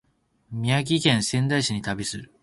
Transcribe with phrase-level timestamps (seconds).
[0.49, 2.31] 宮城県仙台市に旅行する